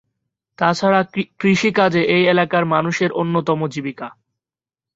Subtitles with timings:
[0.59, 1.01] তাছাড়া
[1.39, 4.07] কৃষিকাজ এই এলাকার মানুষের অন্যতম জীবিকা।